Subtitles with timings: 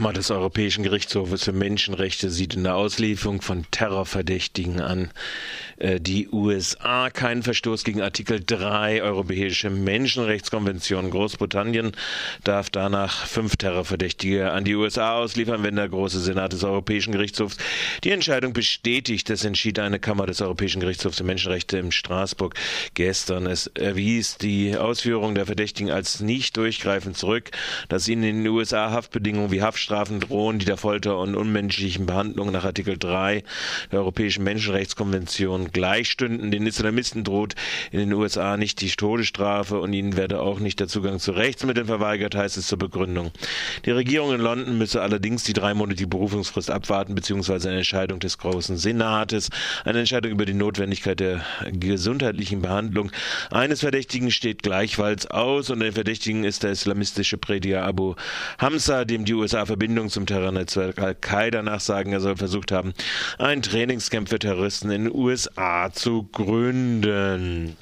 [0.00, 5.10] Kammer des Europäischen Gerichtshofes für Menschenrechte sieht in der Auslieferung von Terrorverdächtigen an
[5.80, 11.10] die USA keinen Verstoß gegen Artikel 3 Europäische Menschenrechtskonvention.
[11.10, 11.92] Großbritannien
[12.44, 17.56] darf danach fünf Terrorverdächtige an die USA ausliefern, wenn der große Senat des Europäischen Gerichtshofs
[18.04, 19.30] die Entscheidung bestätigt.
[19.30, 22.54] Das entschied eine Kammer des Europäischen Gerichtshofs für Menschenrechte in Straßburg
[22.92, 23.46] gestern.
[23.46, 27.50] Es erwies die Ausführung der Verdächtigen als nicht durchgreifend zurück,
[27.88, 32.52] dass ihnen in den USA Haftbedingungen wie Haftstrafen drohen, die der Folter und unmenschlichen Behandlung
[32.52, 33.42] nach Artikel 3
[33.90, 36.50] der Europäischen Menschenrechtskonvention gleichstünden.
[36.50, 37.54] Den Islamisten droht
[37.92, 41.86] in den USA nicht die Todesstrafe und ihnen werde auch nicht der Zugang zu Rechtsmitteln
[41.86, 43.30] verweigert, heißt es zur Begründung.
[43.84, 48.76] Die Regierung in London müsse allerdings die dreimonatige Berufungsfrist abwarten, beziehungsweise eine Entscheidung des Großen
[48.76, 49.50] Senates.
[49.84, 53.10] Eine Entscheidung über die Notwendigkeit der gesundheitlichen Behandlung
[53.50, 58.14] eines Verdächtigen steht gleichfalls aus und der Verdächtigen ist der islamistische Prediger Abu
[58.58, 62.12] Hamza, dem die USA Verbindung zum Terrornetzwerk Al-Qaida nachsagen.
[62.12, 62.92] Er soll versucht haben,
[63.38, 67.76] ein Trainingscamp für Terroristen in den USA USA zu gründen.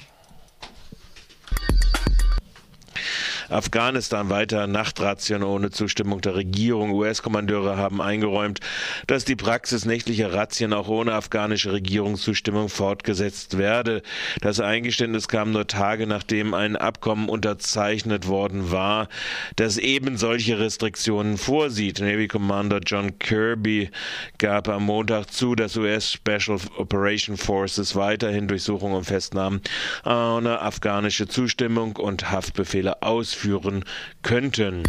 [3.49, 6.91] Afghanistan weiter Nachtrazzien ohne Zustimmung der Regierung.
[6.91, 8.59] US-Kommandeure haben eingeräumt,
[9.07, 14.03] dass die Praxis nächtlicher Razzien auch ohne afghanische Regierungszustimmung fortgesetzt werde.
[14.41, 19.09] Das Eingeständnis kam nur Tage nachdem ein Abkommen unterzeichnet worden war,
[19.55, 22.01] das eben solche Restriktionen vorsieht.
[22.01, 23.89] Navy Commander John Kirby
[24.37, 29.61] gab am Montag zu, dass US Special Operation Forces weiterhin Durchsuchungen und Festnahmen
[30.05, 33.85] ohne afghanische Zustimmung und Haftbefehle ausführen führen
[34.21, 34.83] könnten.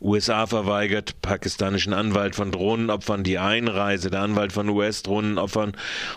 [0.00, 4.10] USA verweigert pakistanischen Anwalt von Drohnenopfern die Einreise.
[4.10, 5.72] Der Anwalt von US-Drohnenopfern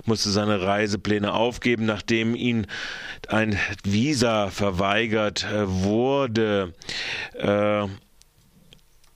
[0.05, 2.65] musste seine Reisepläne aufgeben, nachdem ihm
[3.29, 6.73] ein Visa verweigert wurde.
[7.35, 7.87] Äh,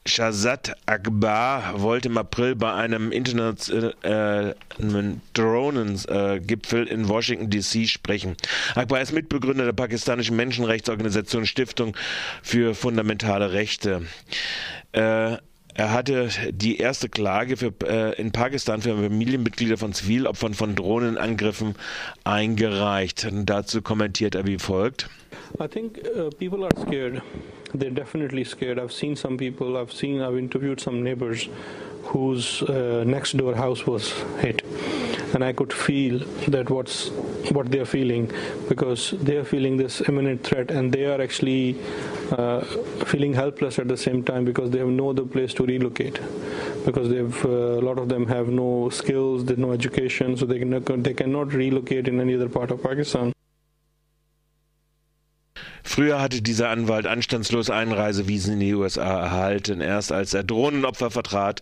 [0.05, 8.35] Shazad Akbar wollte im April bei einem internationalen Drohnengipfel in Washington DC sprechen.
[8.75, 11.95] Akbar ist Mitbegründer der pakistanischen Menschenrechtsorganisation Stiftung
[12.41, 14.05] für fundamentale Rechte.
[14.91, 15.37] Äh,
[15.75, 21.75] er hatte die erste Klage für, äh, in Pakistan für Familienmitglieder von Zivilopfern von Drohnenangriffen
[22.23, 23.25] eingereicht.
[23.25, 25.09] Und dazu kommentiert er wie folgt.
[25.59, 27.21] I think uh, people are scared.
[27.73, 28.79] They're definitely scared.
[28.79, 31.49] I've seen some people, I've seen, I've interviewed some neighbors
[32.03, 34.61] whose uh, next door house was hit.
[35.33, 37.09] And I could feel that what's
[37.51, 38.31] what they're feeling
[38.69, 41.75] because they're feeling this imminent threat and they are actually
[42.31, 42.61] uh,
[43.05, 46.19] feeling helpless at the same time because they have no other place to relocate
[46.85, 50.45] because they've uh, a lot of them have no skills, they have no education, so
[50.45, 53.32] they can, they cannot relocate in any other part of Pakistan.
[55.93, 59.79] Früher hatte dieser Anwalt anstandslos Einreisevisen in die USA erhalten.
[59.79, 61.61] Erst als er Drohnenopfer vertrat,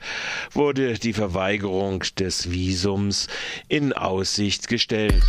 [0.53, 3.28] wurde die Verweigerung des Visums
[3.68, 5.22] in Aussicht gestellt.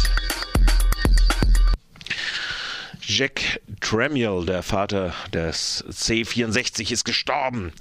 [3.01, 7.73] Jack Tramiel, der Vater des C64, ist gestorben.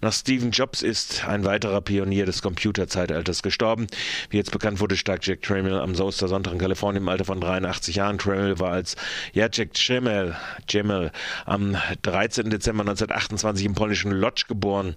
[0.00, 3.86] Nach Steve Jobs ist ein weiterer Pionier des Computerzeitalters gestorben.
[4.30, 7.96] Wie jetzt bekannt wurde, stark Jack Tramiel am Ostersonntag in Kalifornien im Alter von 83
[7.96, 8.18] Jahren.
[8.18, 8.96] Tramiel war als
[9.34, 10.34] ja, Jack Tramiel,
[10.66, 11.12] Tramiel
[11.44, 12.48] am 13.
[12.48, 14.94] Dezember 1928 im polnischen Lodz geboren.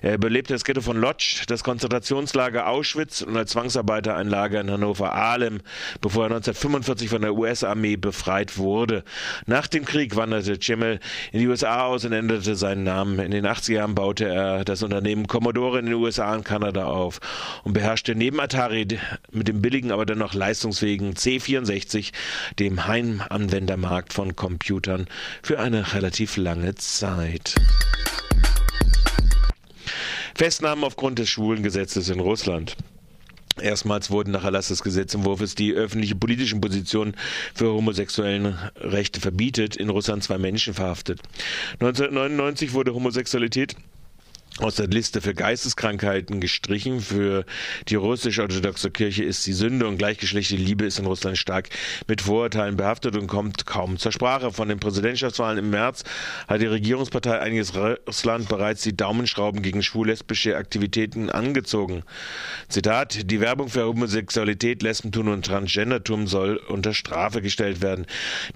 [0.00, 4.70] Er überlebte das Ghetto von Lodz, das Konzentrationslager Auschwitz und als Zwangsarbeiter ein Lager in
[4.70, 5.60] Hannover-Ahlem,
[6.00, 9.04] bevor er 1945 von der US-Armee befreit wurde.
[9.44, 11.00] Nach dem Krieg wanderte Cimmel
[11.32, 13.18] in die USA aus und änderte seinen Namen.
[13.18, 17.18] In den 80er Jahren baute er das Unternehmen Commodore in den USA und Kanada auf
[17.64, 18.86] und beherrschte neben Atari
[19.32, 22.12] mit dem billigen, aber dennoch leistungsfähigen C64
[22.58, 25.06] dem Heimanwendermarkt von Computern
[25.42, 27.54] für eine relativ lange Zeit.
[30.36, 32.76] Festnahmen aufgrund des Schwulengesetzes in Russland.
[33.60, 37.14] Erstmals wurden nach Erlass des Gesetzentwurfs die öffentliche politischen Positionen
[37.54, 41.20] für homosexuellen Rechte verbietet, in Russland zwei Menschen verhaftet.
[41.80, 43.76] 1999 wurde Homosexualität
[44.58, 47.00] aus der Liste für Geisteskrankheiten gestrichen.
[47.00, 47.44] Für
[47.88, 51.68] die russisch-orthodoxe Kirche ist die Sünde und gleichgeschlechtliche Liebe ist in Russland stark
[52.06, 54.52] mit Vorurteilen behaftet und kommt kaum zur Sprache.
[54.52, 56.04] Von den Präsidentschaftswahlen im März
[56.48, 62.02] hat die Regierungspartei Einiges Russland bereits die Daumenschrauben gegen schwul-lesbische Aktivitäten angezogen.
[62.68, 68.06] Zitat, die Werbung für Homosexualität, Lesbentum und Transgendertum soll unter Strafe gestellt werden.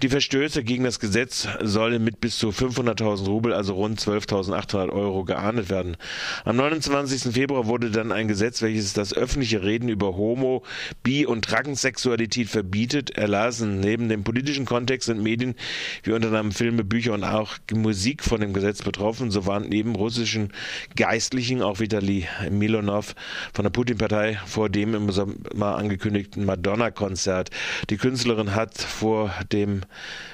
[0.01, 5.23] Die Verstöße gegen das Gesetz sollen mit bis zu 500.000 Rubel, also rund 12.800 Euro,
[5.23, 5.90] geahndet werden.
[5.91, 5.97] Worden.
[6.45, 7.33] Am 29.
[7.33, 10.63] Februar wurde dann ein Gesetz, welches das öffentliche Reden über Homo,
[11.03, 13.79] Bi- und Transsexualität verbietet, erlassen.
[13.79, 15.55] Neben dem politischen Kontext sind Medien
[16.03, 19.31] wie unter anderem Filme, Bücher und auch Musik von dem Gesetz betroffen.
[19.31, 20.51] So waren neben russischen
[20.95, 23.15] Geistlichen auch Vitali Milonov
[23.53, 27.49] von der Putin-Partei vor dem im Sommer angekündigten Madonna-Konzert.
[27.89, 29.81] Die Künstlerin hat vor dem,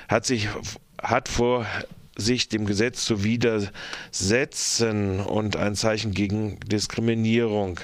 [0.08, 0.50] hat sich,
[1.02, 1.66] hat vor
[2.18, 7.80] sich dem Gesetz zu widersetzen und ein Zeichen gegen Diskriminierung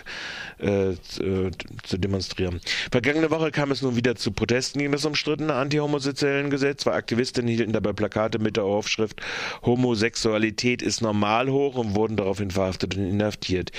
[0.64, 0.96] äh,
[1.84, 2.62] zu demonstrieren.
[2.92, 6.84] Vergangene Woche kam es nun wieder zu Protesten gegen das umstrittene anti-homosexuellen Gesetz.
[6.84, 9.22] Zwei Aktivistinnen hielten dabei Plakate mit der Aufschrift
[9.64, 13.72] Homosexualität ist normal hoch und wurden daraufhin verhaftet und inhaftiert.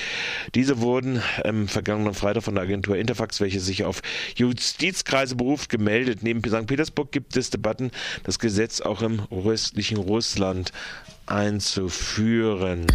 [0.54, 4.02] Diese wurden am vergangenen Freitag von der Agentur Interfax, welche sich auf
[4.36, 6.22] Justizkreise beruft, gemeldet.
[6.22, 6.66] Neben St.
[6.66, 7.90] Petersburg gibt es Debatten,
[8.24, 10.72] das Gesetz auch im röstlichen Russland
[11.26, 12.86] einzuführen.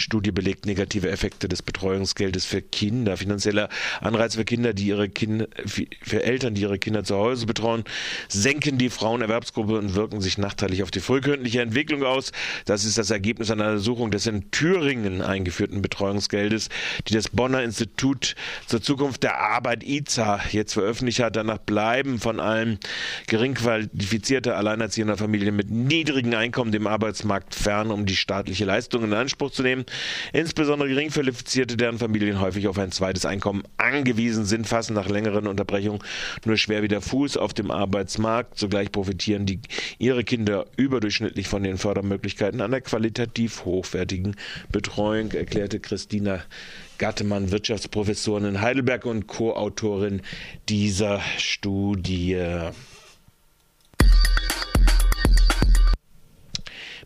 [0.00, 3.16] Studie belegt negative Effekte des Betreuungsgeldes für Kinder.
[3.16, 3.68] Finanzieller
[4.00, 7.84] Anreiz für Kinder, die ihre Kinder, für Eltern, die ihre Kinder zu Hause betreuen,
[8.28, 12.32] senken die Frauenerwerbsgruppe und wirken sich nachteilig auf die frühkindliche Entwicklung aus.
[12.64, 16.68] Das ist das Ergebnis einer Untersuchung des in Thüringen eingeführten Betreuungsgeldes,
[17.08, 18.34] die das Bonner Institut
[18.66, 21.36] zur Zukunft der Arbeit IZA jetzt veröffentlicht hat.
[21.36, 22.78] Danach bleiben von allen
[23.26, 29.12] gering qualifizierte alleinerziehender Familien mit niedrigen Einkommen dem Arbeitsmarkt fern, um die staatliche Leistung in
[29.12, 29.84] Anspruch zu nehmen.
[30.32, 36.00] Insbesondere geringqualifizierte, deren Familien häufig auf ein zweites Einkommen angewiesen sind, fassen nach längeren Unterbrechungen
[36.44, 38.58] nur schwer wieder Fuß auf dem Arbeitsmarkt.
[38.58, 39.60] Zugleich profitieren die,
[39.98, 44.36] ihre Kinder überdurchschnittlich von den Fördermöglichkeiten einer qualitativ hochwertigen
[44.70, 46.42] Betreuung, erklärte Christina
[46.98, 50.20] Gattemann, Wirtschaftsprofessorin in Heidelberg und Co-Autorin
[50.68, 52.36] dieser Studie.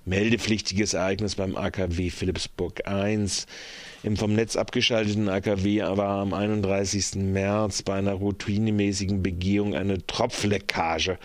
[0.05, 3.47] Meldepflichtiges Ereignis beim AKW Philipsburg 1.
[4.05, 7.15] Im vom Netz abgeschalteten AKW war am 31.
[7.15, 11.17] März bei einer routinemäßigen Begehung eine Tropfleckage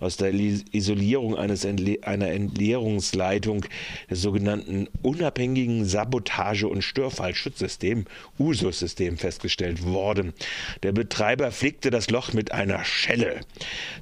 [0.00, 3.64] aus der Isolierung eines Entle einer Entleerungsleitung
[4.10, 8.04] des sogenannten unabhängigen Sabotage- und Störfallschutzsystem
[8.40, 10.32] USUS-System festgestellt worden.
[10.82, 13.42] Der Betreiber flickte das Loch mit einer Schelle.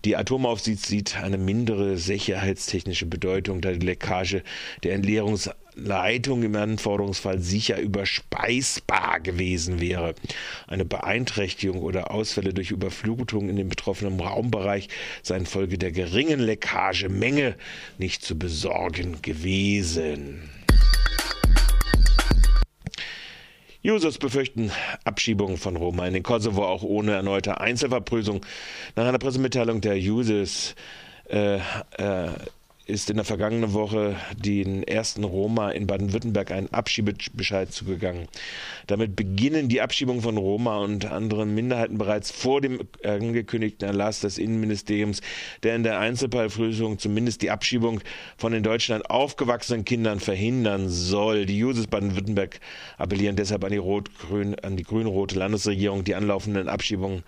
[0.07, 3.87] Die Atomaufsicht sieht eine mindere sicherheitstechnische Bedeutung, da die
[4.23, 4.43] Leckage
[4.83, 10.15] der Entleerungsleitung Leitung im Anforderungsfall sicher überspeisbar gewesen wäre.
[10.67, 14.89] Eine Beeinträchtigung oder Ausfälle durch Überflutung in dem betroffenen Raumbereich
[15.23, 17.55] seien Folge der geringen Leckagemenge
[17.97, 20.51] nicht zu besorgen gewesen.
[23.83, 24.71] Users befürchten
[25.05, 28.45] Abschiebungen von Roma in den Kosovo auch ohne erneute Einzelverprüfung.
[28.95, 30.75] Nach einer Pressemitteilung der Users
[31.31, 32.29] äh, äh,
[32.87, 38.27] ist in der vergangenen Woche den ersten Roma in Baden-Württemberg ein Abschiebebescheid zugegangen.
[38.89, 44.39] Damit beginnen die Abschiebungen von Roma und anderen Minderheiten bereits vor dem angekündigten Erlass des
[44.39, 45.21] Innenministeriums,
[45.63, 48.01] der in der Einzelfallprüfung zumindest die Abschiebung
[48.37, 51.47] von in Deutschland aufgewachsenen Kindern verhindern soll.
[51.47, 52.59] Die Jusos Baden-Württemberg
[52.99, 57.23] appellieren deshalb an die rot-grün, an die grün-rote Landesregierung, die anlaufenden Abschiebungen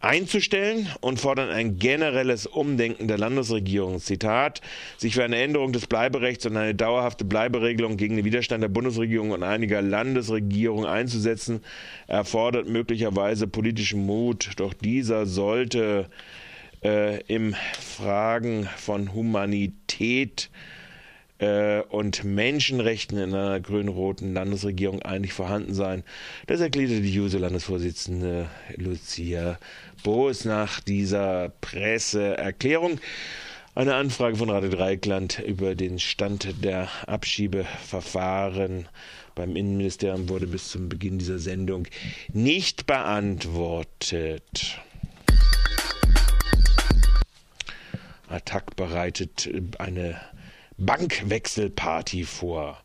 [0.00, 4.00] einzustellen und fordern ein generelles Umdenken der Landesregierung.
[4.00, 4.60] Zitat,
[4.96, 9.32] sich für eine Änderung des Bleiberechts und eine dauerhafte Bleiberegelung gegen den Widerstand der Bundesregierung
[9.32, 11.60] und einiger Landesregierungen einzusetzen,
[12.06, 14.50] erfordert möglicherweise politischen Mut.
[14.56, 16.08] Doch dieser sollte
[16.84, 20.50] äh, im Fragen von Humanität
[21.38, 26.04] äh, und Menschenrechten in einer grün-roten Landesregierung eigentlich vorhanden sein.
[26.46, 29.58] Das erklärte die Juso-Landesvorsitzende Lucia
[30.02, 33.00] Boos nach dieser Presseerklärung.
[33.74, 38.88] Eine Anfrage von Radio Dreikland über den Stand der Abschiebeverfahren
[39.38, 41.86] beim Innenministerium wurde bis zum Beginn dieser Sendung
[42.32, 44.80] nicht beantwortet.
[48.28, 50.20] Attac bereitet eine
[50.78, 52.78] Bankwechselparty vor.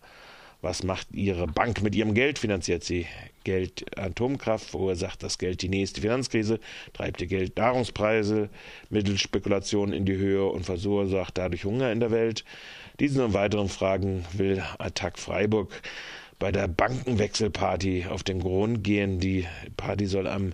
[0.62, 2.39] Was macht Ihre Bank mit Ihrem Geld?
[2.39, 3.05] Finanziert sie
[3.43, 6.59] Geld Atomkraft, verursacht das Geld die nächste Finanzkrise,
[6.93, 8.50] treibt ihr Geld Nahrungspreise,
[8.89, 12.45] Mittelspekulationen in die Höhe und verursacht dadurch Hunger in der Welt?
[13.00, 15.81] Diesen und weiteren Fragen will Attac Freiburg
[16.43, 19.17] bei der Bankenwechselparty auf den Grund gehen.
[19.17, 19.47] Die
[19.77, 20.51] Party soll am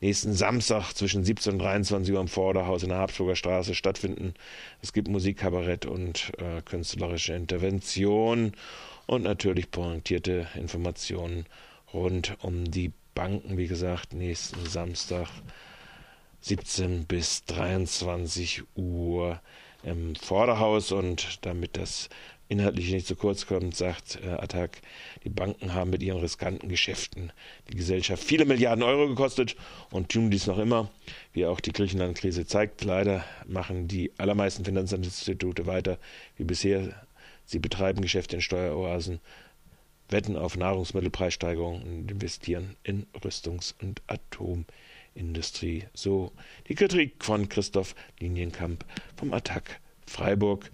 [0.00, 4.34] nächsten Samstag zwischen 17 und 23 Uhr im Vorderhaus in der Habsburger Straße stattfinden.
[4.82, 8.52] Es gibt Musik, Kabarett und äh, künstlerische Intervention
[9.06, 11.46] und natürlich pointierte Informationen
[11.92, 13.58] rund um die Banken.
[13.58, 15.26] Wie gesagt, nächsten Samstag
[16.42, 19.40] 17 bis 23 Uhr
[19.82, 22.08] im Vorderhaus und damit das
[22.52, 24.82] inhaltlich nicht zu kurz kommt, sagt äh, Attac,
[25.24, 27.32] die Banken haben mit ihren riskanten Geschäften
[27.70, 29.56] die Gesellschaft viele Milliarden Euro gekostet
[29.90, 30.90] und tun dies noch immer.
[31.32, 35.98] Wie auch die Griechenland-Krise zeigt, leider machen die allermeisten Finanzinstitute weiter
[36.36, 36.94] wie bisher.
[37.46, 39.20] Sie betreiben Geschäfte in Steueroasen,
[40.10, 45.84] wetten auf Nahrungsmittelpreissteigerungen und investieren in Rüstungs- und Atomindustrie.
[45.94, 46.32] So
[46.68, 48.84] die Kritik von Christoph Linienkamp
[49.16, 50.70] vom Attac Freiburg.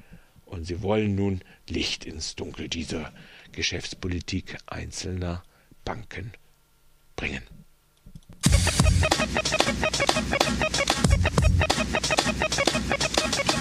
[0.48, 3.12] Und sie wollen nun Licht ins Dunkel dieser
[3.52, 5.42] Geschäftspolitik einzelner
[5.84, 6.32] Banken
[7.16, 7.42] bringen.